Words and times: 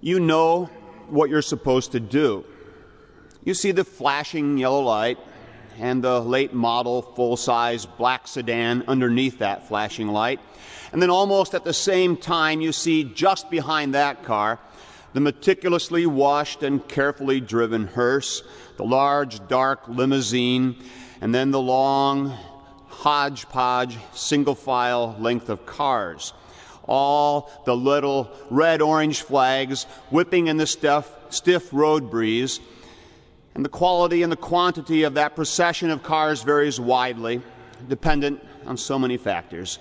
You 0.00 0.20
know 0.20 0.66
what 1.08 1.30
you're 1.30 1.42
supposed 1.42 1.92
to 1.92 2.00
do. 2.00 2.44
You 3.44 3.54
see 3.54 3.72
the 3.72 3.84
flashing 3.84 4.58
yellow 4.58 4.82
light 4.82 5.18
and 5.78 6.02
the 6.02 6.20
late 6.20 6.52
model 6.52 7.02
full 7.02 7.36
size 7.36 7.86
black 7.86 8.26
sedan 8.26 8.84
underneath 8.88 9.38
that 9.38 9.68
flashing 9.68 10.08
light. 10.08 10.40
And 10.92 11.00
then 11.00 11.10
almost 11.10 11.54
at 11.54 11.64
the 11.64 11.72
same 11.72 12.16
time, 12.16 12.60
you 12.60 12.72
see 12.72 13.04
just 13.04 13.50
behind 13.50 13.94
that 13.94 14.24
car 14.24 14.58
the 15.12 15.20
meticulously 15.20 16.04
washed 16.04 16.62
and 16.62 16.86
carefully 16.88 17.40
driven 17.40 17.86
hearse, 17.86 18.42
the 18.76 18.84
large 18.84 19.46
dark 19.48 19.88
limousine, 19.88 20.76
and 21.22 21.34
then 21.34 21.52
the 21.52 21.60
long 21.60 22.36
hodgepodge 22.88 23.96
single 24.12 24.54
file 24.54 25.16
length 25.18 25.48
of 25.48 25.64
cars. 25.64 26.34
All 26.86 27.50
the 27.64 27.76
little 27.76 28.30
red 28.50 28.80
orange 28.80 29.22
flags 29.22 29.84
whipping 30.10 30.46
in 30.46 30.56
the 30.56 30.66
stiff, 30.66 31.10
stiff 31.30 31.72
road 31.72 32.10
breeze. 32.10 32.60
And 33.54 33.64
the 33.64 33.70
quality 33.70 34.22
and 34.22 34.30
the 34.30 34.36
quantity 34.36 35.04
of 35.04 35.14
that 35.14 35.34
procession 35.34 35.90
of 35.90 36.02
cars 36.02 36.42
varies 36.42 36.78
widely, 36.78 37.40
dependent 37.88 38.44
on 38.66 38.76
so 38.76 38.98
many 38.98 39.16
factors. 39.16 39.78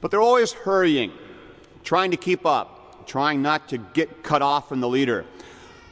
But 0.00 0.10
they're 0.10 0.20
always 0.20 0.52
hurrying, 0.52 1.12
trying 1.82 2.10
to 2.10 2.16
keep 2.16 2.44
up, 2.44 3.06
trying 3.06 3.40
not 3.40 3.68
to 3.70 3.78
get 3.78 4.22
cut 4.22 4.42
off 4.42 4.68
from 4.68 4.80
the 4.80 4.88
leader, 4.88 5.24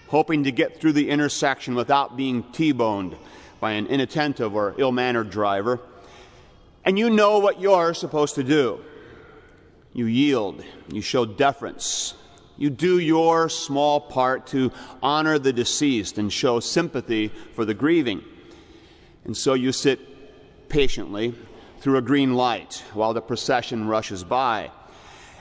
hoping 0.08 0.44
to 0.44 0.52
get 0.52 0.80
through 0.80 0.92
the 0.92 1.08
intersection 1.08 1.74
without 1.74 2.16
being 2.16 2.42
T 2.52 2.72
boned 2.72 3.16
by 3.60 3.72
an 3.72 3.86
inattentive 3.86 4.54
or 4.54 4.74
ill 4.76 4.92
mannered 4.92 5.30
driver. 5.30 5.80
And 6.84 6.98
you 6.98 7.08
know 7.08 7.38
what 7.38 7.60
you're 7.60 7.94
supposed 7.94 8.34
to 8.34 8.44
do. 8.44 8.84
You 9.94 10.06
yield, 10.06 10.62
you 10.92 11.00
show 11.00 11.24
deference, 11.24 12.14
you 12.56 12.70
do 12.70 12.98
your 12.98 13.48
small 13.48 14.00
part 14.00 14.46
to 14.48 14.70
honor 15.02 15.38
the 15.38 15.52
deceased 15.52 16.18
and 16.18 16.32
show 16.32 16.60
sympathy 16.60 17.28
for 17.28 17.64
the 17.64 17.74
grieving. 17.74 18.22
And 19.24 19.36
so 19.36 19.54
you 19.54 19.72
sit 19.72 20.68
patiently 20.68 21.34
through 21.80 21.96
a 21.96 22.02
green 22.02 22.34
light 22.34 22.84
while 22.92 23.14
the 23.14 23.20
procession 23.20 23.86
rushes 23.86 24.24
by. 24.24 24.70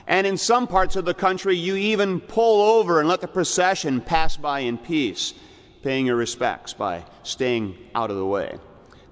And 0.06 0.26
in 0.26 0.36
some 0.36 0.66
parts 0.66 0.96
of 0.96 1.04
the 1.04 1.14
country, 1.14 1.56
you 1.56 1.76
even 1.76 2.20
pull 2.20 2.62
over 2.78 3.00
and 3.00 3.08
let 3.08 3.20
the 3.20 3.28
procession 3.28 4.00
pass 4.00 4.36
by 4.36 4.60
in 4.60 4.78
peace, 4.78 5.34
paying 5.82 6.06
your 6.06 6.16
respects 6.16 6.74
by 6.74 7.04
staying 7.22 7.76
out 7.94 8.10
of 8.10 8.16
the 8.16 8.26
way, 8.26 8.58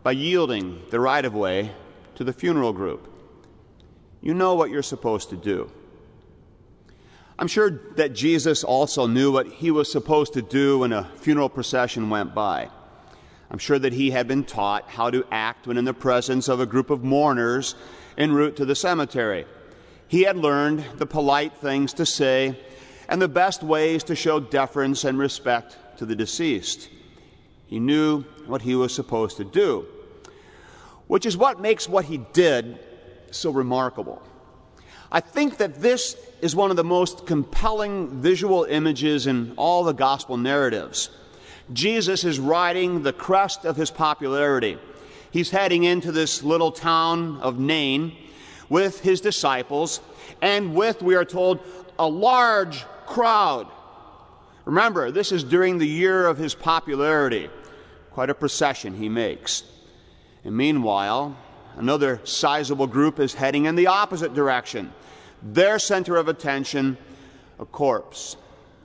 by 0.02 0.12
yielding 0.12 0.82
the 0.90 1.00
right 1.00 1.24
of 1.24 1.34
way 1.34 1.70
to 2.16 2.24
the 2.24 2.32
funeral 2.32 2.72
group. 2.72 3.11
You 4.22 4.34
know 4.34 4.54
what 4.54 4.70
you're 4.70 4.82
supposed 4.82 5.30
to 5.30 5.36
do. 5.36 5.70
I'm 7.38 7.48
sure 7.48 7.70
that 7.96 8.12
Jesus 8.12 8.62
also 8.62 9.08
knew 9.08 9.32
what 9.32 9.48
he 9.48 9.72
was 9.72 9.90
supposed 9.90 10.34
to 10.34 10.42
do 10.42 10.78
when 10.78 10.92
a 10.92 11.10
funeral 11.16 11.48
procession 11.48 12.08
went 12.08 12.32
by. 12.32 12.70
I'm 13.50 13.58
sure 13.58 13.80
that 13.80 13.92
he 13.92 14.12
had 14.12 14.28
been 14.28 14.44
taught 14.44 14.88
how 14.88 15.10
to 15.10 15.26
act 15.32 15.66
when 15.66 15.76
in 15.76 15.84
the 15.84 15.92
presence 15.92 16.46
of 16.46 16.60
a 16.60 16.66
group 16.66 16.88
of 16.88 17.02
mourners 17.02 17.74
en 18.16 18.30
route 18.30 18.56
to 18.56 18.64
the 18.64 18.76
cemetery. 18.76 19.44
He 20.06 20.22
had 20.22 20.36
learned 20.36 20.84
the 20.98 21.06
polite 21.06 21.56
things 21.56 21.92
to 21.94 22.06
say 22.06 22.56
and 23.08 23.20
the 23.20 23.28
best 23.28 23.64
ways 23.64 24.04
to 24.04 24.14
show 24.14 24.38
deference 24.38 25.02
and 25.02 25.18
respect 25.18 25.76
to 25.98 26.06
the 26.06 26.14
deceased. 26.14 26.88
He 27.66 27.80
knew 27.80 28.22
what 28.46 28.62
he 28.62 28.76
was 28.76 28.94
supposed 28.94 29.36
to 29.38 29.44
do, 29.44 29.86
which 31.08 31.26
is 31.26 31.36
what 31.36 31.60
makes 31.60 31.88
what 31.88 32.04
he 32.04 32.18
did 32.32 32.78
so 33.32 33.50
remarkable. 33.50 34.22
I 35.10 35.20
think 35.20 35.58
that 35.58 35.82
this 35.82 36.16
is 36.40 36.56
one 36.56 36.70
of 36.70 36.76
the 36.76 36.84
most 36.84 37.26
compelling 37.26 38.22
visual 38.22 38.64
images 38.64 39.26
in 39.26 39.52
all 39.56 39.84
the 39.84 39.92
gospel 39.92 40.36
narratives. 40.36 41.10
Jesus 41.72 42.24
is 42.24 42.38
riding 42.38 43.02
the 43.02 43.12
crest 43.12 43.64
of 43.64 43.76
his 43.76 43.90
popularity. 43.90 44.78
He's 45.30 45.50
heading 45.50 45.84
into 45.84 46.12
this 46.12 46.42
little 46.42 46.72
town 46.72 47.40
of 47.40 47.58
Nain 47.58 48.16
with 48.68 49.00
his 49.00 49.20
disciples 49.20 50.00
and 50.40 50.74
with, 50.74 51.02
we 51.02 51.14
are 51.14 51.24
told, 51.24 51.60
a 51.98 52.08
large 52.08 52.84
crowd. 53.06 53.68
Remember, 54.64 55.10
this 55.10 55.32
is 55.32 55.44
during 55.44 55.78
the 55.78 55.86
year 55.86 56.26
of 56.26 56.38
his 56.38 56.54
popularity. 56.54 57.50
Quite 58.10 58.30
a 58.30 58.34
procession 58.34 58.94
he 58.94 59.08
makes. 59.08 59.64
And 60.44 60.56
meanwhile, 60.56 61.36
another 61.76 62.20
sizable 62.24 62.86
group 62.86 63.18
is 63.18 63.34
heading 63.34 63.64
in 63.66 63.74
the 63.74 63.86
opposite 63.86 64.34
direction 64.34 64.92
their 65.42 65.78
center 65.78 66.16
of 66.16 66.28
attention, 66.28 66.96
a 67.58 67.64
corpse, 67.64 68.36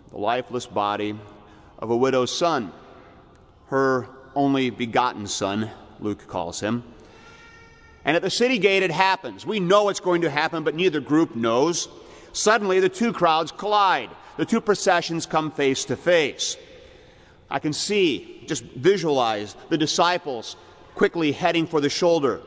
the 0.10 0.18
lifeless 0.18 0.66
body 0.66 1.16
of 1.78 1.92
a 1.92 1.96
widow's 1.96 2.36
son, 2.36 2.72
her 3.68 4.08
only 4.36 4.70
begotten 4.70 5.28
son, 5.28 5.70
Luke 6.00 6.28
calls 6.28 6.60
him. 6.60 6.84
And 8.06 8.16
at 8.16 8.22
the 8.22 8.30
city 8.30 8.58
gate, 8.58 8.84
it 8.84 8.92
happens. 8.92 9.46
We 9.46 9.60
know 9.60 9.90
it's 9.90 10.00
going 10.00 10.22
to 10.22 10.30
happen, 10.30 10.64
but 10.64 10.76
neither 10.76 11.00
group 11.00 11.36
knows. 11.36 11.90
Suddenly, 12.32 12.80
the 12.80 12.90
two 12.90 13.12
crowds 13.12 13.52
collide. 13.52 14.10
The 14.38 14.46
two 14.46 14.62
processions 14.62 15.26
come 15.26 15.52
face 15.52 15.86
to 15.86 15.98
face. 15.98 16.56
I 17.50 17.60
can 17.60 17.74
see, 17.74 18.44
just 18.48 18.64
visualize 18.64 19.56
the 19.70 19.78
disciples 19.78 20.56
quickly 20.96 21.32
heading 21.32 21.68
for 21.68 21.82
the 21.82 21.90
shoulder, 21.90 22.42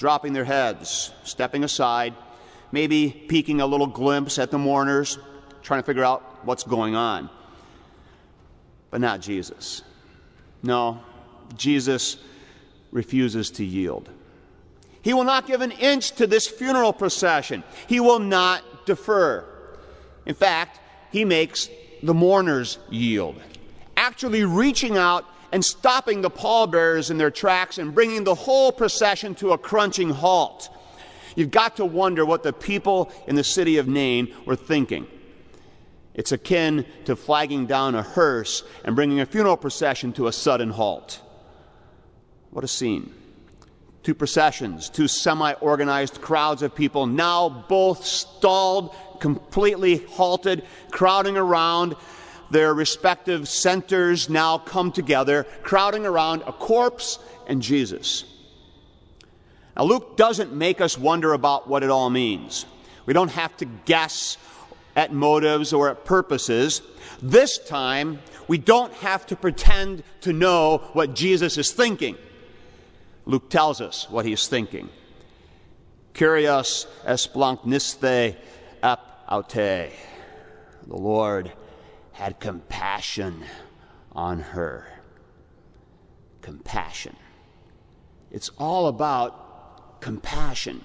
dropping 0.00 0.32
their 0.32 0.46
heads, 0.46 1.12
stepping 1.24 1.62
aside, 1.62 2.14
maybe 2.72 3.10
peeking 3.28 3.60
a 3.60 3.66
little 3.66 3.86
glimpse 3.86 4.38
at 4.38 4.50
the 4.50 4.56
mourners, 4.56 5.18
trying 5.62 5.82
to 5.82 5.84
figure 5.84 6.02
out 6.02 6.22
what's 6.46 6.64
going 6.64 6.96
on. 6.96 7.28
But 8.90 9.02
not 9.02 9.20
Jesus. 9.20 9.82
No, 10.62 11.00
Jesus 11.54 12.16
refuses 12.90 13.50
to 13.52 13.64
yield. 13.64 14.08
He 15.02 15.12
will 15.12 15.24
not 15.24 15.46
give 15.46 15.60
an 15.60 15.70
inch 15.70 16.12
to 16.12 16.26
this 16.26 16.48
funeral 16.48 16.94
procession. 16.94 17.62
He 17.86 18.00
will 18.00 18.20
not 18.20 18.86
defer. 18.86 19.44
In 20.24 20.34
fact, 20.34 20.80
he 21.12 21.26
makes 21.26 21.68
the 22.02 22.14
mourners 22.14 22.78
yield, 22.88 23.38
actually 23.98 24.46
reaching 24.46 24.96
out 24.96 25.26
and 25.52 25.64
stopping 25.64 26.20
the 26.20 26.30
pallbearers 26.30 27.10
in 27.10 27.18
their 27.18 27.30
tracks 27.30 27.78
and 27.78 27.94
bringing 27.94 28.24
the 28.24 28.34
whole 28.34 28.72
procession 28.72 29.34
to 29.36 29.52
a 29.52 29.58
crunching 29.58 30.10
halt. 30.10 30.68
You've 31.36 31.50
got 31.50 31.76
to 31.76 31.84
wonder 31.84 32.24
what 32.24 32.42
the 32.42 32.52
people 32.52 33.10
in 33.26 33.36
the 33.36 33.44
city 33.44 33.78
of 33.78 33.88
Nain 33.88 34.34
were 34.44 34.56
thinking. 34.56 35.06
It's 36.14 36.32
akin 36.32 36.84
to 37.04 37.16
flagging 37.16 37.66
down 37.66 37.94
a 37.94 38.02
hearse 38.02 38.64
and 38.84 38.96
bringing 38.96 39.20
a 39.20 39.26
funeral 39.26 39.56
procession 39.56 40.12
to 40.14 40.26
a 40.26 40.32
sudden 40.32 40.70
halt. 40.70 41.20
What 42.50 42.64
a 42.64 42.68
scene. 42.68 43.14
Two 44.02 44.14
processions, 44.14 44.88
two 44.88 45.06
semi 45.06 45.52
organized 45.54 46.20
crowds 46.20 46.62
of 46.62 46.74
people, 46.74 47.06
now 47.06 47.48
both 47.48 48.04
stalled, 48.04 48.94
completely 49.20 49.98
halted, 49.98 50.64
crowding 50.90 51.36
around. 51.36 51.94
Their 52.50 52.74
respective 52.74 53.48
centers 53.48 54.28
now 54.28 54.58
come 54.58 54.92
together, 54.92 55.44
crowding 55.62 56.04
around 56.04 56.42
a 56.46 56.52
corpse 56.52 57.18
and 57.46 57.62
Jesus. 57.62 58.24
Now, 59.76 59.84
Luke 59.84 60.16
doesn't 60.16 60.52
make 60.52 60.80
us 60.80 60.98
wonder 60.98 61.32
about 61.32 61.68
what 61.68 61.82
it 61.82 61.90
all 61.90 62.10
means. 62.10 62.66
We 63.06 63.14
don't 63.14 63.30
have 63.30 63.56
to 63.58 63.64
guess 63.64 64.36
at 64.96 65.12
motives 65.12 65.72
or 65.72 65.88
at 65.88 66.04
purposes. 66.04 66.82
This 67.22 67.58
time, 67.58 68.18
we 68.48 68.58
don't 68.58 68.92
have 68.94 69.26
to 69.26 69.36
pretend 69.36 70.02
to 70.22 70.32
know 70.32 70.78
what 70.92 71.14
Jesus 71.14 71.56
is 71.56 71.70
thinking. 71.70 72.16
Luke 73.26 73.48
tells 73.48 73.80
us 73.80 74.10
what 74.10 74.24
he's 74.24 74.48
thinking. 74.48 74.88
Kyrios 76.14 76.86
esplanchniste 77.06 78.36
ep 78.82 79.00
aute. 79.28 79.92
The 80.86 80.96
Lord 80.96 81.52
had 82.20 82.38
compassion 82.38 83.42
on 84.12 84.40
her. 84.40 84.86
Compassion. 86.42 87.16
It's 88.30 88.50
all 88.58 88.88
about 88.88 90.02
compassion. 90.02 90.84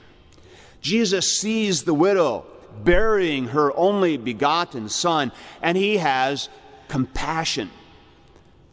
Jesus 0.79 1.37
sees 1.37 1.83
the 1.83 1.93
widow 1.93 2.45
burying 2.85 3.49
her 3.49 3.75
only 3.75 4.15
begotten 4.15 4.87
son, 4.87 5.33
and 5.61 5.77
he 5.77 5.97
has 5.97 6.47
compassion. 6.87 7.69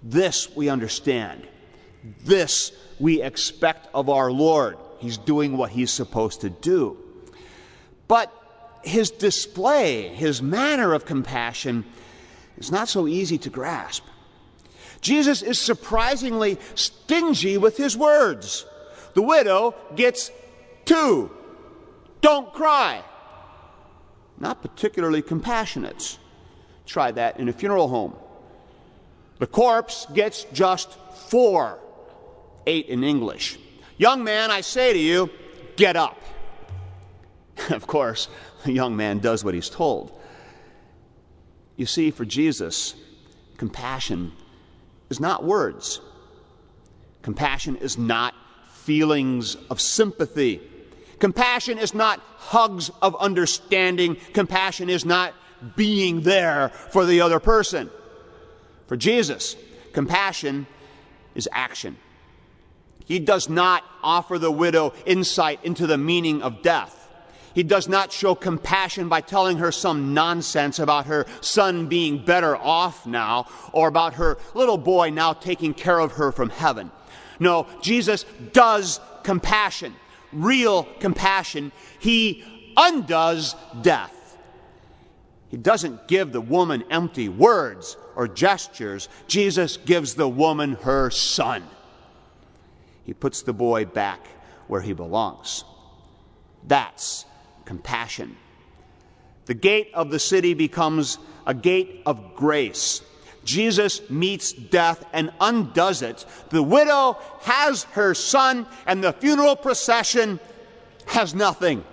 This 0.01 0.49
we 0.55 0.69
understand. 0.69 1.49
This 2.23 2.71
we 3.01 3.23
expect 3.23 3.89
of 3.93 4.09
our 4.09 4.31
Lord. 4.31 4.79
He's 5.01 5.19
doing 5.19 5.57
what 5.57 5.73
he's 5.73 5.91
supposed 5.91 6.43
to 6.43 6.51
do. 6.51 6.97
But 8.07 8.33
his 8.85 9.11
display, 9.11 10.07
his 10.15 10.41
manner 10.41 10.93
of 10.93 11.05
compassion, 11.07 11.87
is 12.59 12.71
not 12.71 12.89
so 12.89 13.07
easy 13.07 13.39
to 13.39 13.51
grasp. 13.51 14.05
Jesus 15.01 15.43
is 15.43 15.59
surprisingly 15.59 16.59
stingy 16.75 17.59
with 17.59 17.77
his 17.77 17.97
words. 17.97 18.65
The 19.15 19.23
widow 19.23 19.75
gets 19.97 20.31
two. 20.85 21.31
Don't 22.21 22.53
cry. 22.53 23.03
Not 24.39 24.63
particularly 24.63 25.23
compassionate. 25.23 26.19
Try 26.87 27.11
that 27.13 27.39
in 27.39 27.49
a 27.49 27.53
funeral 27.53 27.89
home. 27.89 28.15
The 29.39 29.47
corpse 29.47 30.07
gets 30.15 30.45
just 30.53 30.93
four, 31.29 31.79
eight 32.67 32.87
in 32.87 33.03
English. 33.03 33.59
Young 33.99 34.23
man, 34.23 34.51
I 34.51 34.61
say 34.61 34.93
to 34.93 34.99
you, 34.99 35.31
get 35.77 35.97
up. 35.97 36.21
of 37.71 37.87
course, 37.87 38.29
the 38.65 38.73
young 38.73 38.97
man 38.97 39.19
does 39.19 39.45
what 39.45 39.55
he's 39.55 39.69
told. 39.69 40.19
You 41.77 41.87
see, 41.87 42.11
for 42.11 42.25
Jesus, 42.25 42.95
compassion 43.57 44.33
is 45.11 45.21
not 45.21 45.45
words. 45.45 46.01
Compassion 47.23 47.77
is 47.77 47.97
not 47.97 48.35
feelings 48.73 49.57
of 49.71 49.81
sympathy. 49.81 50.61
Compassion 51.19 51.79
is 51.79 51.95
not 51.95 52.21
hugs 52.37 52.91
of 53.01 53.15
understanding. 53.17 54.17
Compassion 54.33 54.91
is 54.91 55.05
not 55.05 55.35
being 55.77 56.23
there 56.23 56.71
for 56.71 57.07
the 57.07 57.21
other 57.21 57.39
person. 57.39 57.91
For 58.89 58.97
Jesus, 58.97 59.57
compassion 59.93 60.67
is 61.35 61.49
action. 61.53 61.97
He 63.05 63.19
does 63.19 63.49
not 63.49 63.85
offer 64.03 64.39
the 64.39 64.51
widow 64.51 64.93
insight 65.07 65.61
into 65.65 65.87
the 65.87 65.99
meaning 65.99 66.43
of 66.43 66.63
death. 66.63 67.02
He 67.55 67.63
does 67.63 67.89
not 67.89 68.13
show 68.13 68.35
compassion 68.35 69.09
by 69.09 69.21
telling 69.21 69.59
her 69.59 69.73
some 69.73 70.15
nonsense 70.15 70.79
about 70.79 71.07
her 71.07 71.27
son 71.41 71.87
being 71.87 72.25
better 72.25 72.57
off 72.57 73.07
now 73.07 73.47
or 73.73 73.89
about 73.89 74.15
her 74.15 74.39
little 74.55 74.79
boy 74.79 75.11
now 75.11 75.33
taking 75.33 75.75
care 75.75 75.99
of 75.99 76.13
her 76.13 76.33
from 76.33 76.51
heaven. 76.51 76.91
No, 77.39 77.67
Jesus 77.83 78.25
does 78.53 79.01
compassion, 79.23 79.95
real 80.33 80.85
compassion. 81.01 81.73
He 81.99 82.45
undoes 82.77 83.55
death. 83.83 84.39
He 85.49 85.59
doesn't 85.59 86.09
give 86.09 86.33
the 86.33 86.41
woman 86.41 86.85
empty 86.91 87.29
words 87.29 87.99
or 88.17 88.27
gestures. 88.27 89.11
Jesus 89.27 89.77
gives 89.77 90.15
the 90.15 90.29
woman 90.29 90.75
her 90.83 91.11
son. 91.11 91.63
He 93.05 93.13
puts 93.13 93.43
the 93.43 93.53
boy 93.53 93.85
back 93.85 94.27
where 94.69 94.81
he 94.81 94.95
belongs. 94.95 95.65
That's 96.67 97.27
compassion. 97.65 98.37
The 99.47 99.55
gate 99.55 99.91
of 99.95 100.11
the 100.11 100.19
city 100.19 100.55
becomes 100.55 101.19
a 101.47 101.55
gate 101.55 102.03
of 102.07 102.35
grace. 102.35 103.03
Jesus 103.45 104.09
meets 104.09 104.53
death 104.53 105.05
and 105.13 105.33
undoes 105.41 106.03
it. 106.03 106.25
The 106.51 106.63
widow 106.63 107.19
has 107.41 107.85
her 107.85 108.15
son, 108.15 108.67
and 108.87 109.03
the 109.03 109.13
funeral 109.13 109.57
procession 109.57 110.39
has 111.07 111.35
nothing. 111.35 111.85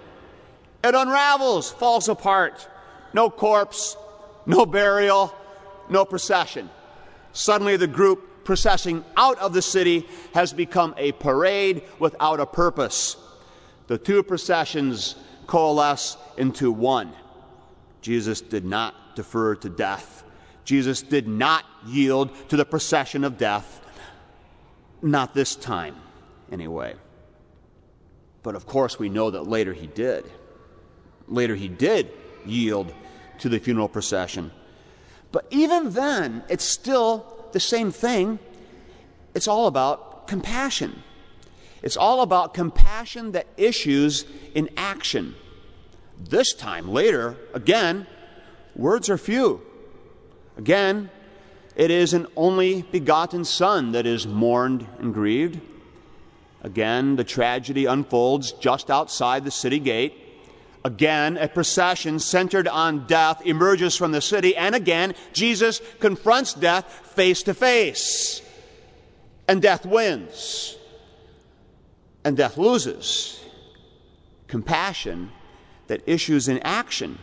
It 0.83 0.93
unravels, 0.93 1.71
falls 1.71 2.07
apart. 2.07 2.67
No 3.13 3.29
corpse, 3.29 3.97
no 4.45 4.65
burial, 4.65 5.33
no 5.89 6.05
procession. 6.05 6.69
Suddenly, 7.33 7.77
the 7.77 7.87
group 7.87 8.43
processing 8.43 9.03
out 9.17 9.37
of 9.39 9.53
the 9.53 9.61
city 9.61 10.07
has 10.33 10.53
become 10.53 10.93
a 10.97 11.11
parade 11.13 11.83
without 11.97 12.39
a 12.39 12.45
purpose. 12.45 13.17
The 13.87 13.97
two 13.97 14.21
processions 14.23 15.15
coalesce 15.49 16.15
into 16.37 16.71
one. 16.71 17.11
Jesus 18.01 18.39
did 18.39 18.63
not 18.63 19.15
defer 19.15 19.55
to 19.55 19.67
death. 19.67 20.23
Jesus 20.63 21.01
did 21.01 21.27
not 21.27 21.65
yield 21.87 22.29
to 22.49 22.55
the 22.55 22.65
procession 22.65 23.23
of 23.23 23.39
death. 23.39 23.81
Not 25.01 25.33
this 25.33 25.55
time, 25.55 25.95
anyway. 26.51 26.93
But 28.43 28.53
of 28.53 28.67
course, 28.67 28.99
we 28.99 29.09
know 29.09 29.31
that 29.31 29.47
later 29.47 29.73
he 29.73 29.87
did. 29.87 30.29
Later 31.27 31.55
he 31.55 31.67
did 31.67 32.11
yield 32.45 32.93
to 33.39 33.49
the 33.49 33.57
funeral 33.57 33.89
procession. 33.89 34.51
But 35.31 35.47
even 35.49 35.89
then, 35.93 36.43
it's 36.47 36.63
still 36.63 37.49
the 37.53 37.59
same 37.59 37.91
thing. 37.91 38.37
It's 39.33 39.47
all 39.47 39.65
about 39.65 40.27
compassion. 40.27 41.01
It's 41.81 41.97
all 41.97 42.21
about 42.21 42.53
compassion 42.53 43.31
that 43.31 43.47
issues 43.57 44.25
in 44.53 44.69
action. 44.75 45.35
This 46.17 46.53
time, 46.53 46.89
later, 46.89 47.37
again, 47.53 48.05
words 48.75 49.09
are 49.09 49.17
few. 49.17 49.61
Again, 50.57 51.09
it 51.75 51.91
is 51.91 52.13
an 52.13 52.27
only 52.35 52.81
begotten 52.81 53.45
Son 53.45 53.93
that 53.93 54.05
is 54.05 54.27
mourned 54.27 54.85
and 54.99 55.13
grieved. 55.13 55.61
Again, 56.61 57.15
the 57.15 57.23
tragedy 57.23 57.85
unfolds 57.85 58.51
just 58.51 58.91
outside 58.91 59.45
the 59.45 59.51
city 59.51 59.79
gate. 59.79 60.13
Again, 60.83 61.37
a 61.37 61.47
procession 61.47 62.19
centered 62.19 62.67
on 62.67 63.07
death 63.07 63.45
emerges 63.45 63.95
from 63.95 64.11
the 64.11 64.21
city. 64.21 64.55
And 64.57 64.75
again, 64.75 65.13
Jesus 65.31 65.81
confronts 65.99 66.53
death 66.53 67.13
face 67.15 67.43
to 67.43 67.53
face. 67.53 68.41
And 69.47 69.61
death 69.61 69.85
wins 69.85 70.75
and 72.29 72.37
death 72.37 72.59
loses. 72.59 73.43
Compassion 74.47 75.31
that 75.87 76.03
issues 76.05 76.47
in 76.47 76.59
action. 76.59 77.17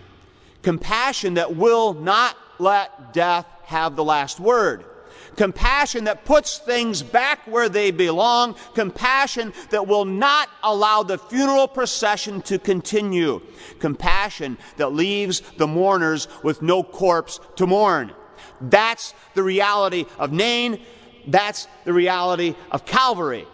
Compassion 0.63 1.35
that 1.35 1.55
will 1.55 1.95
not 1.95 2.37
let 2.59 3.13
death 3.13 3.47
have 3.63 3.95
the 3.95 4.03
last 4.03 4.41
word. 4.41 4.85
Compassion 5.37 6.05
that 6.05 6.25
puts 6.25 6.59
things 6.59 7.05
back 7.05 7.47
where 7.47 7.69
they 7.69 7.93
belong. 7.93 8.57
Compassion 8.75 9.53
that 9.71 9.87
will 9.87 10.05
not 10.05 10.49
allow 10.65 11.05
the 11.05 11.19
funeral 11.19 11.69
procession 11.69 12.43
to 12.43 12.59
continue. 12.59 13.41
Compassion 13.79 14.59
that 14.77 14.93
leaves 14.93 15.41
the 15.57 15.69
mourners 15.69 16.27
with 16.43 16.63
no 16.63 16.83
corpse 16.83 17.39
to 17.55 17.65
mourn. 17.65 18.13
That's 18.61 19.15
the 19.35 19.45
reality 19.45 20.07
of 20.19 20.33
Nain. 20.33 20.81
That's 21.29 21.69
the 21.85 21.93
reality 21.93 22.57
of 22.73 22.85
Calvary. 22.85 23.47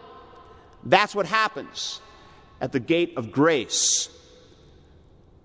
That's 0.85 1.15
what 1.15 1.27
happens 1.27 2.01
at 2.61 2.73
the 2.73 2.81
gate 2.81 3.15
of 3.17 3.33
grace. 3.33 4.09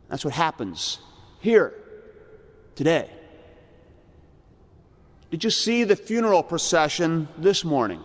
That's 0.09 0.23
what 0.23 0.33
happens 0.33 0.99
here 1.39 1.73
today. 2.75 3.09
Did 5.29 5.43
you 5.43 5.49
see 5.49 5.83
the 5.83 5.95
funeral 5.95 6.41
procession 6.41 7.27
this 7.37 7.65
morning? 7.65 8.01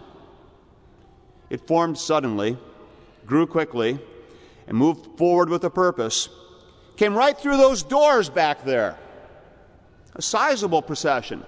It 1.51 1.67
formed 1.67 1.99
suddenly, 1.99 2.59
grew 3.27 3.47
quickly, 3.47 4.01
and 4.67 4.77
moved 4.77 5.19
forward 5.19 5.49
with 5.49 5.63
a 5.65 5.71
purpose. 5.71 6.29
Came 6.97 7.15
right 7.15 7.39
through 7.39 7.59
those 7.59 7.83
doors 7.83 8.29
back 8.29 8.65
there. 8.65 8.99
A 10.15 10.23
sizable 10.23 10.83
procession. 10.83 11.45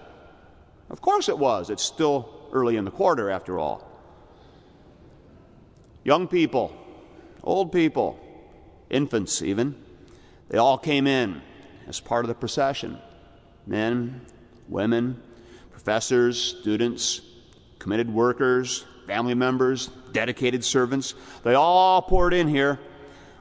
Of 0.90 1.00
course 1.00 1.28
it 1.28 1.38
was. 1.38 1.70
It's 1.70 1.82
still 1.82 2.48
early 2.52 2.76
in 2.76 2.84
the 2.84 2.90
quarter, 2.90 3.30
after 3.30 3.58
all. 3.58 3.93
Young 6.04 6.28
people, 6.28 6.76
old 7.42 7.72
people, 7.72 8.18
infants 8.90 9.40
even, 9.42 9.74
they 10.50 10.58
all 10.58 10.78
came 10.78 11.06
in 11.06 11.40
as 11.86 11.98
part 11.98 12.24
of 12.24 12.28
the 12.28 12.34
procession. 12.34 12.98
Men, 13.66 14.20
women, 14.68 15.22
professors, 15.70 16.38
students, 16.60 17.22
committed 17.78 18.12
workers, 18.12 18.84
family 19.06 19.34
members, 19.34 19.88
dedicated 20.12 20.64
servants. 20.64 21.14
They 21.42 21.54
all 21.54 22.02
poured 22.02 22.34
in 22.34 22.48
here, 22.48 22.78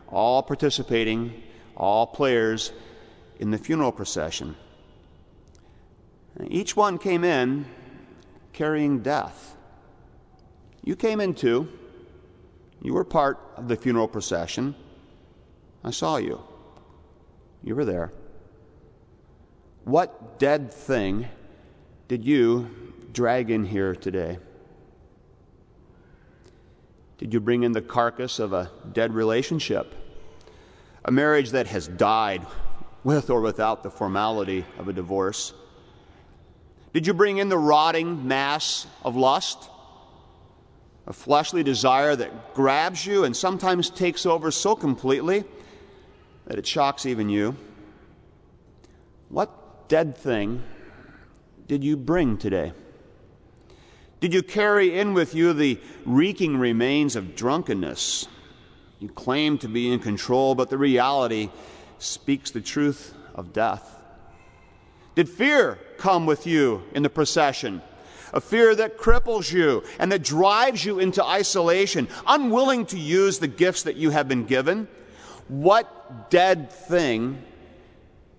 all 0.08 0.42
participating, 0.42 1.44
all 1.76 2.08
players 2.08 2.72
in 3.40 3.52
the 3.52 3.58
funeral 3.58 3.92
procession. 3.92 4.56
Each 6.48 6.76
one 6.76 6.98
came 6.98 7.24
in 7.24 7.66
carrying 8.54 9.00
death. 9.00 9.56
You 10.84 10.96
came 10.96 11.20
in 11.20 11.34
too. 11.34 11.68
You 12.84 12.94
were 12.94 13.06
part 13.06 13.40
of 13.56 13.70
the 13.70 13.78
funeral 13.78 14.10
procession. 14.10 14.76
I 15.86 15.92
saw 15.92 16.18
you. 16.18 16.42
You 17.64 17.76
were 17.76 17.86
there. 17.86 18.12
What 19.86 20.38
dead 20.38 20.72
thing 20.72 21.28
did 22.10 22.26
you 22.26 22.70
drag 23.14 23.50
in 23.50 23.64
here 23.64 23.96
today? 23.96 24.38
Did 27.18 27.34
you 27.34 27.40
bring 27.40 27.64
in 27.64 27.72
the 27.72 27.82
carcass 27.82 28.38
of 28.38 28.52
a 28.52 28.70
dead 28.92 29.14
relationship? 29.14 29.96
A 31.06 31.12
marriage 31.12 31.52
that 31.52 31.68
has 31.68 31.88
died 31.88 32.46
with 33.06 33.30
or 33.30 33.40
without 33.40 33.84
the 33.84 33.92
formality 33.92 34.66
of 34.78 34.90
a 34.90 34.94
divorce? 34.94 35.54
Did 36.92 37.08
you 37.08 37.14
bring 37.14 37.38
in 37.38 37.48
the 37.48 37.58
rotting 37.58 38.28
mass 38.28 38.88
of 39.04 39.16
lust? 39.16 39.70
A 41.06 41.14
fleshly 41.14 41.64
desire 41.64 42.16
that 42.16 42.54
grabs 42.54 43.06
you 43.06 43.26
and 43.26 43.36
sometimes 43.36 43.90
takes 43.90 44.26
over 44.26 44.52
so 44.52 44.76
completely 44.76 45.44
that 46.46 46.58
it 46.58 46.66
shocks 46.66 47.06
even 47.06 47.30
you. 47.30 47.56
What 49.30 49.90
dead 49.90 50.18
thing 50.18 50.64
did 51.68 51.84
you 51.84 51.98
bring 51.98 52.38
today? 52.38 52.74
Did 54.20 54.34
you 54.34 54.42
carry 54.42 54.98
in 54.98 55.14
with 55.14 55.36
you 55.36 55.52
the 55.52 55.80
reeking 56.06 56.58
remains 56.58 57.16
of 57.16 57.36
drunkenness? 57.36 58.28
You 59.00 59.10
claim 59.10 59.58
to 59.58 59.68
be 59.68 59.92
in 59.92 60.00
control, 60.00 60.56
but 60.56 60.70
the 60.70 60.78
reality 60.78 61.50
speaks 61.98 62.52
the 62.52 62.62
truth 62.62 63.14
of 63.36 63.52
death. 63.52 63.98
Did 65.16 65.28
fear 65.28 65.78
come 65.98 66.26
with 66.26 66.48
you 66.48 66.84
in 66.94 67.04
the 67.04 67.10
procession? 67.10 67.82
A 68.34 68.42
fear 68.42 68.76
that 68.76 68.98
cripples 68.98 69.52
you 69.54 69.84
and 70.00 70.12
that 70.12 70.24
drives 70.24 70.84
you 70.84 71.00
into 71.00 71.24
isolation, 71.24 72.08
unwilling 72.26 72.88
to 72.88 73.00
use 73.00 73.40
the 73.40 73.48
gifts 73.48 73.84
that 73.84 73.96
you 73.96 74.10
have 74.10 74.28
been 74.28 74.46
given? 74.46 74.88
What 75.48 76.32
dead 76.32 76.72
thing 76.72 77.44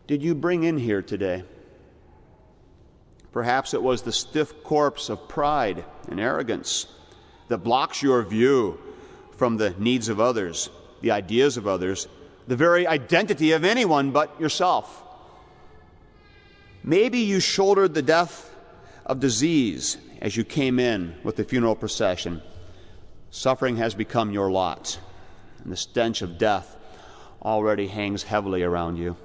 did 0.07 0.23
you 0.23 0.35
bring 0.35 0.65
in 0.65 0.79
here 0.79 1.01
today? 1.01 1.45
Perhaps 3.33 3.75
it 3.75 3.83
was 3.83 4.03
the 4.03 4.13
stiff 4.13 4.63
corpse 4.63 5.09
of 5.09 5.29
pride 5.29 5.85
and 6.09 6.21
arrogance 6.21 6.87
that 7.49 7.59
blocks 7.59 8.03
your 8.03 8.23
view 8.23 8.79
from 9.37 9.57
the 9.57 9.75
needs 9.79 10.09
of 10.09 10.21
others, 10.21 10.71
the 11.03 11.11
ideas 11.11 11.57
of 11.57 11.67
others, 11.67 12.09
the 12.47 12.57
very 12.57 12.87
identity 12.87 13.53
of 13.53 13.65
anyone 13.65 14.11
but 14.11 14.41
yourself. 14.41 15.03
Maybe 16.83 17.21
you 17.21 17.41
shouldered 17.41 17.95
the 17.95 18.03
death 18.03 18.54
of 19.07 19.21
disease 19.21 19.99
as 20.21 20.37
you 20.37 20.45
came 20.45 20.79
in 20.79 21.15
with 21.23 21.37
the 21.37 21.45
funeral 21.45 21.77
procession. 21.77 22.43
Suffering 23.31 23.77
has 23.77 23.95
become 23.95 24.33
your 24.33 24.51
lot, 24.51 24.99
and 25.63 25.73
the 25.73 25.77
stench 25.77 26.23
of 26.23 26.39
death 26.39 26.77
already 27.43 27.89
hangs 27.89 28.23
heavily 28.23 28.63
around 28.63 28.97
you. 28.97 29.17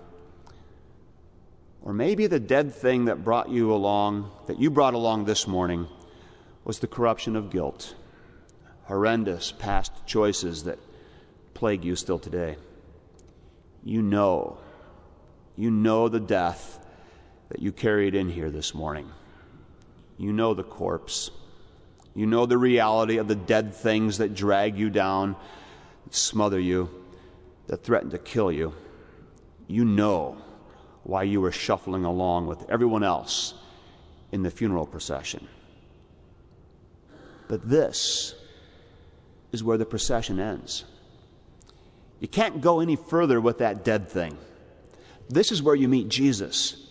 Or 1.82 1.94
maybe 1.94 2.28
the 2.28 2.40
dead 2.40 2.74
thing 2.74 3.06
that 3.06 3.24
brought 3.24 3.50
you 3.50 3.74
along, 3.74 4.32
that 4.48 4.60
you 4.60 4.70
brought 4.70 4.94
along 4.94 5.26
this 5.26 5.48
morning, 5.48 5.88
was 6.66 6.80
the 6.80 6.88
corruption 6.88 7.36
of 7.36 7.50
guilt, 7.50 7.96
horrendous 8.84 9.54
past 9.54 9.94
choices 10.06 10.66
that 10.66 10.80
plague 11.54 11.86
you 11.86 11.96
still 11.96 12.20
today. 12.20 12.58
You 13.84 14.02
know, 14.02 14.58
you 15.56 15.72
know 15.72 16.10
the 16.10 16.20
death 16.20 16.86
that 17.48 17.62
you 17.62 17.72
carried 17.72 18.14
in 18.14 18.30
here 18.30 18.50
this 18.50 18.74
morning. 18.74 19.10
You 20.20 20.34
know 20.34 20.54
the 20.54 20.64
corpse. 20.64 21.32
You 22.14 22.26
know 22.26 22.46
the 22.46 22.58
reality 22.58 23.18
of 23.18 23.30
the 23.30 23.36
dead 23.36 23.74
things 23.74 24.18
that 24.18 24.36
drag 24.36 24.78
you 24.78 24.90
down, 24.90 25.38
smother 26.10 26.60
you, 26.60 26.90
that 27.68 27.84
threaten 27.84 28.10
to 28.10 28.18
kill 28.18 28.52
you. 28.52 28.74
You 29.68 29.86
know 29.86 30.38
why 31.04 31.24
you 31.24 31.40
were 31.40 31.54
shuffling 31.54 32.04
along 32.04 32.48
with 32.48 32.70
everyone 32.70 33.02
else 33.02 33.54
in 34.34 34.44
the 34.44 34.52
funeral 34.52 34.86
procession. 34.86 35.48
But 37.48 37.68
this 37.68 38.36
is 39.54 39.64
where 39.64 39.78
the 39.78 39.86
procession 39.86 40.38
ends. 40.38 40.84
You 42.20 42.28
can't 42.28 42.60
go 42.60 42.82
any 42.82 42.98
further 42.98 43.40
with 43.40 43.60
that 43.60 43.86
dead 43.86 44.10
thing. 44.10 44.38
This 45.30 45.54
is 45.54 45.64
where 45.64 45.76
you 45.76 45.88
meet 45.88 46.10
Jesus. 46.10 46.89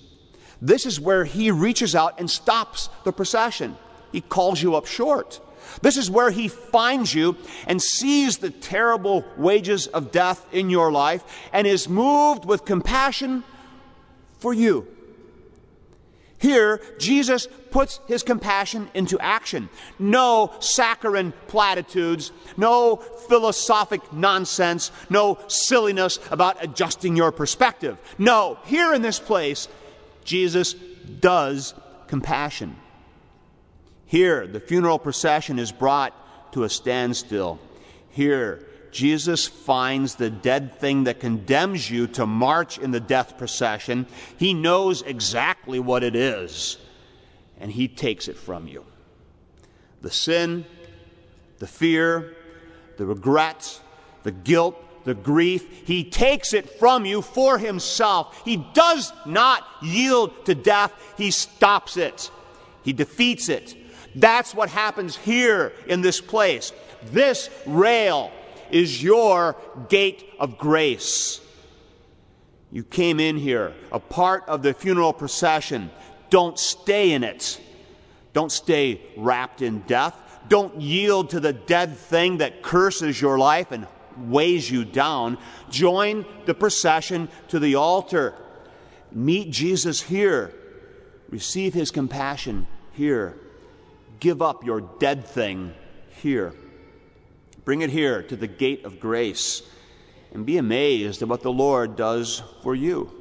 This 0.60 0.86
is 0.86 1.00
where 1.00 1.24
he 1.24 1.50
reaches 1.50 1.94
out 1.94 2.18
and 2.18 2.30
stops 2.30 2.88
the 3.04 3.12
procession. 3.12 3.76
He 4.12 4.20
calls 4.20 4.62
you 4.62 4.74
up 4.74 4.86
short. 4.86 5.40
This 5.82 5.96
is 5.96 6.10
where 6.10 6.30
he 6.30 6.48
finds 6.48 7.14
you 7.14 7.36
and 7.66 7.80
sees 7.80 8.38
the 8.38 8.50
terrible 8.50 9.24
wages 9.36 9.86
of 9.86 10.10
death 10.10 10.44
in 10.52 10.70
your 10.70 10.90
life 10.90 11.22
and 11.52 11.66
is 11.66 11.88
moved 11.88 12.44
with 12.44 12.64
compassion 12.64 13.44
for 14.38 14.54
you. 14.54 14.86
Here, 16.38 16.80
Jesus 16.98 17.48
puts 17.72 17.98
his 18.06 18.22
compassion 18.22 18.88
into 18.94 19.18
action. 19.18 19.68
No 19.98 20.52
saccharine 20.60 21.32
platitudes, 21.48 22.30
no 22.56 22.96
philosophic 22.96 24.12
nonsense, 24.12 24.92
no 25.10 25.38
silliness 25.48 26.20
about 26.30 26.62
adjusting 26.62 27.16
your 27.16 27.32
perspective. 27.32 27.98
No, 28.18 28.56
here 28.64 28.94
in 28.94 29.02
this 29.02 29.18
place, 29.18 29.68
Jesus 30.28 30.74
does 30.74 31.74
compassion. 32.06 32.76
Here, 34.04 34.46
the 34.46 34.60
funeral 34.60 34.98
procession 34.98 35.58
is 35.58 35.72
brought 35.72 36.52
to 36.52 36.64
a 36.64 36.68
standstill. 36.68 37.58
Here, 38.10 38.66
Jesus 38.92 39.46
finds 39.46 40.16
the 40.16 40.28
dead 40.28 40.78
thing 40.78 41.04
that 41.04 41.18
condemns 41.18 41.90
you 41.90 42.06
to 42.08 42.26
march 42.26 42.76
in 42.78 42.90
the 42.90 43.00
death 43.00 43.38
procession. 43.38 44.06
He 44.36 44.52
knows 44.52 45.00
exactly 45.00 45.78
what 45.78 46.04
it 46.04 46.14
is, 46.14 46.76
and 47.58 47.72
He 47.72 47.88
takes 47.88 48.28
it 48.28 48.36
from 48.36 48.68
you. 48.68 48.84
The 50.02 50.10
sin, 50.10 50.66
the 51.58 51.66
fear, 51.66 52.36
the 52.98 53.06
regret, 53.06 53.80
the 54.24 54.32
guilt, 54.32 54.76
the 55.08 55.14
grief, 55.14 55.86
He 55.86 56.04
takes 56.04 56.52
it 56.52 56.78
from 56.78 57.06
you 57.06 57.22
for 57.22 57.56
Himself. 57.56 58.42
He 58.44 58.58
does 58.74 59.10
not 59.24 59.66
yield 59.82 60.44
to 60.44 60.54
death, 60.54 60.92
He 61.16 61.30
stops 61.30 61.96
it, 61.96 62.30
He 62.84 62.92
defeats 62.92 63.48
it. 63.48 63.74
That's 64.14 64.54
what 64.54 64.68
happens 64.68 65.16
here 65.16 65.72
in 65.86 66.02
this 66.02 66.20
place. 66.20 66.72
This 67.10 67.48
rail 67.64 68.30
is 68.70 69.02
your 69.02 69.56
gate 69.88 70.28
of 70.38 70.58
grace. 70.58 71.40
You 72.70 72.84
came 72.84 73.18
in 73.18 73.38
here, 73.38 73.72
a 73.90 73.98
part 73.98 74.44
of 74.46 74.62
the 74.62 74.74
funeral 74.74 75.14
procession. 75.14 75.90
Don't 76.28 76.58
stay 76.58 77.12
in 77.12 77.24
it. 77.24 77.58
Don't 78.34 78.52
stay 78.52 79.00
wrapped 79.16 79.62
in 79.62 79.80
death. 79.80 80.14
Don't 80.48 80.78
yield 80.78 81.30
to 81.30 81.40
the 81.40 81.54
dead 81.54 81.96
thing 81.96 82.38
that 82.38 82.62
curses 82.62 83.18
your 83.18 83.38
life 83.38 83.72
and 83.72 83.86
weighs 84.18 84.70
you 84.70 84.84
down. 84.84 85.38
Join 85.70 86.24
the 86.46 86.54
procession 86.54 87.28
to 87.48 87.58
the 87.58 87.76
altar. 87.76 88.34
Meet 89.12 89.50
Jesus 89.50 90.02
here. 90.02 90.52
Receive 91.30 91.74
his 91.74 91.90
compassion 91.90 92.66
here. 92.92 93.36
Give 94.20 94.42
up 94.42 94.64
your 94.64 94.80
dead 94.80 95.24
thing 95.24 95.74
here. 96.22 96.52
Bring 97.64 97.82
it 97.82 97.90
here 97.90 98.22
to 98.22 98.36
the 98.36 98.46
gate 98.46 98.84
of 98.84 98.98
grace 98.98 99.62
and 100.32 100.44
be 100.44 100.58
amazed 100.58 101.22
at 101.22 101.28
what 101.28 101.42
the 101.42 101.52
Lord 101.52 101.96
does 101.96 102.42
for 102.62 102.74
you. 102.74 103.12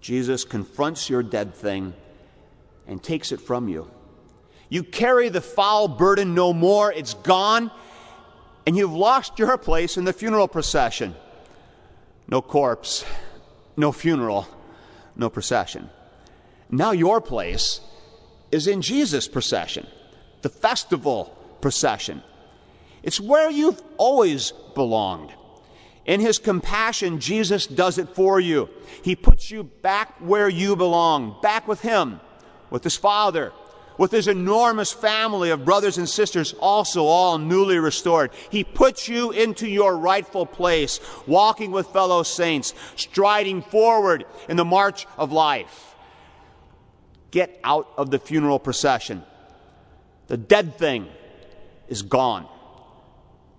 Jesus 0.00 0.44
confronts 0.44 1.08
your 1.08 1.22
dead 1.22 1.54
thing 1.54 1.94
and 2.86 3.02
takes 3.02 3.32
it 3.32 3.40
from 3.40 3.68
you. 3.68 3.90
You 4.68 4.82
carry 4.82 5.28
the 5.28 5.40
foul 5.40 5.88
burden 5.88 6.34
no 6.34 6.52
more, 6.52 6.92
it's 6.92 7.14
gone, 7.14 7.70
and 8.66 8.76
you've 8.76 8.92
lost 8.92 9.38
your 9.38 9.56
place 9.58 9.96
in 9.96 10.04
the 10.04 10.12
funeral 10.12 10.48
procession. 10.48 11.14
No 12.28 12.40
corpse, 12.40 13.04
no 13.76 13.92
funeral, 13.92 14.48
no 15.16 15.28
procession. 15.28 15.90
Now 16.70 16.92
your 16.92 17.20
place 17.20 17.80
is 18.50 18.66
in 18.66 18.80
Jesus' 18.82 19.28
procession, 19.28 19.86
the 20.42 20.48
festival 20.48 21.36
procession. 21.60 22.22
It's 23.02 23.20
where 23.20 23.50
you've 23.50 23.82
always 23.98 24.52
belonged. 24.74 25.32
In 26.06 26.20
his 26.20 26.38
compassion, 26.38 27.20
Jesus 27.20 27.66
does 27.66 27.98
it 27.98 28.10
for 28.10 28.38
you. 28.40 28.68
He 29.02 29.16
puts 29.16 29.50
you 29.50 29.64
back 29.64 30.14
where 30.20 30.48
you 30.48 30.76
belong, 30.76 31.36
back 31.42 31.66
with 31.66 31.80
him, 31.80 32.20
with 32.70 32.84
his 32.84 32.96
Father, 32.96 33.52
with 33.98 34.10
his 34.10 34.28
enormous 34.28 34.92
family 34.92 35.50
of 35.50 35.64
brothers 35.64 35.98
and 35.98 36.08
sisters, 36.08 36.54
also 36.60 37.04
all 37.04 37.38
newly 37.38 37.78
restored. 37.78 38.30
He 38.50 38.64
puts 38.64 39.08
you 39.08 39.30
into 39.30 39.68
your 39.68 39.96
rightful 39.96 40.46
place, 40.46 41.00
walking 41.26 41.70
with 41.70 41.86
fellow 41.88 42.22
saints, 42.22 42.74
striding 42.96 43.62
forward 43.62 44.24
in 44.48 44.56
the 44.56 44.64
march 44.64 45.06
of 45.16 45.32
life. 45.32 45.94
Get 47.30 47.58
out 47.64 47.88
of 47.96 48.10
the 48.10 48.18
funeral 48.18 48.58
procession. 48.58 49.22
The 50.26 50.36
dead 50.36 50.76
thing 50.76 51.08
is 51.88 52.02
gone 52.02 52.48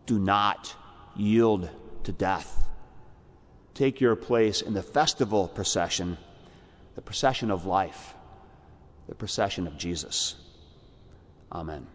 do 0.05 0.19
not 0.19 0.75
yield 1.15 1.69
to 2.03 2.11
death. 2.11 2.67
Take 3.73 3.99
your 3.99 4.15
place 4.15 4.61
in 4.61 4.73
the 4.73 4.83
festival 4.83 5.47
procession, 5.47 6.17
the 6.95 7.01
procession 7.01 7.51
of 7.51 7.65
life, 7.65 8.13
the 9.07 9.15
procession 9.15 9.67
of 9.67 9.77
Jesus. 9.77 10.35
Amen. 11.51 11.87